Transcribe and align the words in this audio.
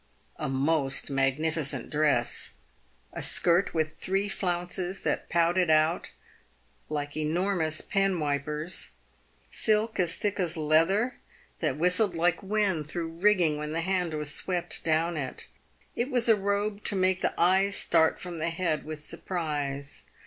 A 0.37 0.49
most 0.49 1.11
magnificent 1.11 1.91
dress. 1.91 2.53
A 3.13 3.21
skirt 3.21 3.75
with 3.75 3.97
three 3.99 4.27
flounces 4.27 5.01
that 5.01 5.29
pouted 5.29 5.69
out 5.69 6.09
like 6.89 7.15
enormous 7.15 7.81
pen 7.81 8.19
wipers. 8.19 8.93
Silk 9.51 9.99
as 9.99 10.15
thick 10.15 10.39
as 10.39 10.57
leather— 10.57 11.17
that 11.59 11.77
whistled 11.77 12.15
like 12.15 12.41
wind 12.41 12.87
through 12.89 13.09
rigging 13.09 13.59
when 13.59 13.73
the 13.73 13.81
hand 13.81 14.15
swept 14.27 14.83
down 14.83 15.17
it. 15.17 15.45
It 15.95 16.09
was 16.09 16.27
a 16.27 16.35
robe 16.35 16.83
to 16.85 16.95
make 16.95 17.21
the 17.21 17.39
eyes 17.39 17.75
start 17.75 18.19
from 18.19 18.39
the 18.39 18.49
head 18.49 18.83
with 18.83 19.03
surprise. 19.03 20.05